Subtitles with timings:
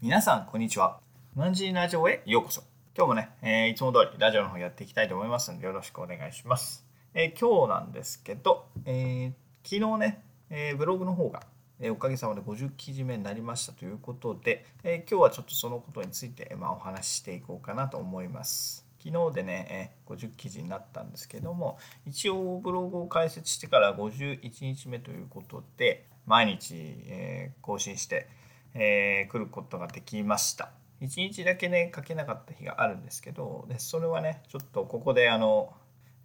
[0.00, 1.00] 皆さんこんにちは。
[1.34, 2.62] マンジーラジオへようこそ。
[2.96, 11.42] 今日もね、えーいつも通りラジオの方やっていきたいと思いますのでよろしくお願いします、えー今日なんですけど、えー昨日ね、えブログの方が
[11.80, 18.86] えおかげさまで50記事目になりましたということで、え今日はちょっとそのことについて、まあ、お話ししていこうかなと思います。
[19.04, 21.76] 昨日でね、え50記事になったんですけども
[22.06, 28.28] 一応ブログを開設してから51日目ということで毎日、え更新して、
[28.74, 30.70] えー来ることができました。
[31.00, 35.72] 1日だけね書けなかった日があるんですけどでそれはねちょっとここであの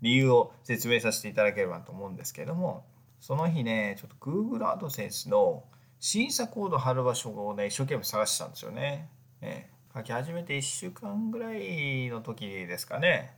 [0.02, 2.84] 理由を説明させていただければと思うんですけども
[3.20, 5.64] その日ねちょっと Google AdSense の
[6.00, 9.10] 審査コード貼る場所をね一生懸命探してたんですよね。
[9.42, 13.36] ええ書き始めて1週間ぐらいの時ですかね。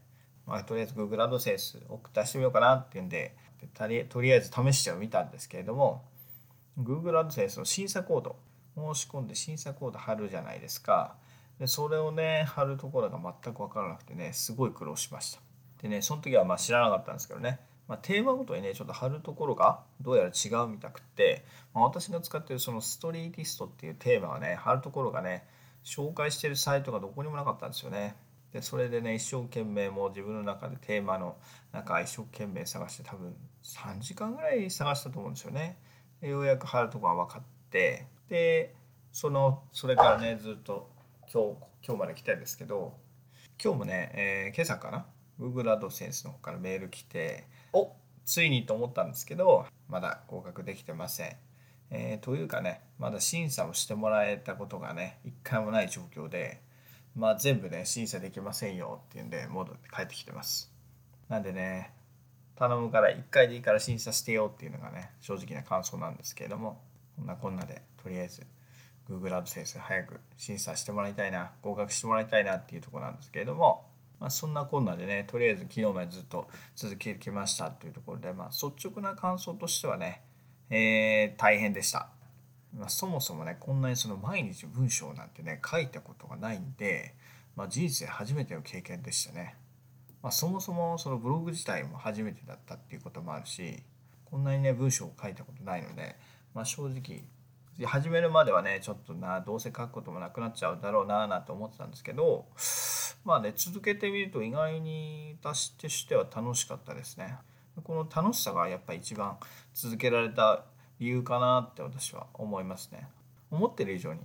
[0.47, 6.05] まあ、とりあえず Google AdSense 送出してみようかなっていうんででとりとりあえず試してはみたんですけれども
[6.79, 8.37] Google AdSense の審査コード
[8.75, 11.15] 申し込んで審査コード貼るじゃないですか。
[11.59, 15.39] でそれをね貼るところが全く分からなくてねすごい苦労しました。
[15.81, 25.45] でねその時はまあ知らなかったんですけどね、まあ、テーマごとにねちょっと貼るところがどうやら違うみたくって、まあ、私が使ってるそのストリーティストっていうテーマがね貼るところがね
[25.83, 28.15] 紹介してるサイトがどこにもなかったんですよね。
[28.51, 31.35] でそれでね一生懸命もう自分の中でテーマの
[31.73, 35.77] 中一生懸命探して多分3時間ぐらい探したと思うんですよね。
[36.21, 38.73] ようやく貼るところが分かってで
[39.11, 40.89] そのそれからねずっと
[41.31, 42.93] 今日今日まで来んですけど
[43.63, 45.05] 今日もね、えー今朝かな
[45.39, 47.91] ？Google AdSense の方からメール来てお
[48.25, 51.35] ついにと思ったんですけどまだ合格できてません。
[51.91, 56.61] えーというかねまだ審査をしてもらえたことがね一回もない状況で、
[57.15, 60.71] まあ、全部ね審査できませんよっていうんで戻って帰ってきてます。
[61.29, 61.93] なんでね
[62.55, 66.81] 頼むから1回でいいから審査してよっていうのがね正直な感想なんですけれども
[67.15, 68.43] こんなこんなでとりあえず
[69.09, 73.85] Google AdSense 早く審査してもらいたいな合格してもらいたいなっていうところなんですけれども、
[74.19, 80.23] まあ、そんなこんなでねとりあえず昨日までずっと続けてきましたというところで、まあ、率直な感想としてはね、
[80.69, 82.09] えー大変でした。
[82.77, 87.15] まあ、そもそもねこんなにその毎日文章なんてね書いたことがないんで、
[87.55, 89.55] まあ、人生初めての経験でしたね。
[90.21, 93.83] まあ、そもそもそのブログ自体も初めてだったっていうこともあるし
[94.25, 96.15] こんなにね文章を書いたことないので、
[96.55, 97.21] まあ、正直
[97.85, 102.45] 始めるまではねちょっとなどうせ書くこともなくなっちゃうだろうななんて思ってたんですけど
[103.25, 107.35] まあね続けてみると意外に私としては楽しかったですね。
[107.83, 109.35] この楽しさがやっぱ一番
[109.73, 110.63] 続けられた
[110.97, 113.09] 理由かなって私は思いますね。
[113.51, 114.21] 思ってる以上に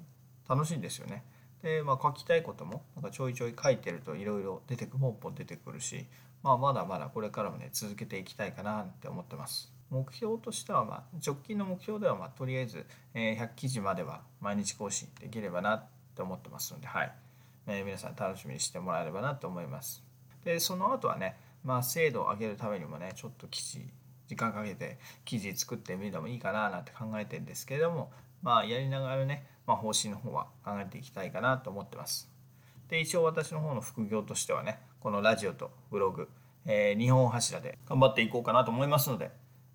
[0.48, 1.24] 楽しいんですよね。
[1.62, 6.06] で、まあ、書きたいこともなんかちょいちょい書いてるといろいろ出てくポンポン出てくるし、
[6.44, 9.72] まあ、まだまだこれからもね続けていきたいかなって思ってます。
[9.90, 15.84] 目標としては、ま、直近の目標では、ま、とりあえず、え100記事までは毎日更新できればなっ
[16.14, 17.12] て思ってますので、はい
[17.66, 20.02] え皆さん楽しみにしてもらえればなと思います。
[20.44, 23.86] でその後はね、まあ、精度を上げるためにもねちょっと記事
[24.26, 28.10] 時間かけて記事作ってみるのもいいかななんて考えてるんですけれども
[28.42, 32.30] まあやりながらね、まあ、方針の方は考えていきたいかなと思ってます。
[32.88, 36.28] で一応私の方の副業としてはねこのラジオとブログ、
[36.66, 39.30] え2本柱で頑張っていこうかなと思いますので、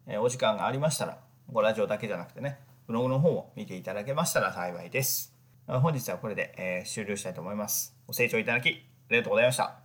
[0.08, 1.18] えお時間がありましたら
[1.52, 5.34] ごラジオだけじゃなくてねブログの方も見ていただけましたら幸いです。
[5.68, 7.96] 本日はこれで、え終了したいと思います。
[8.06, 8.72] ご清聴いただきあ
[9.12, 9.80] りがとうございました。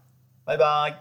[0.45, 0.89] バイバイ。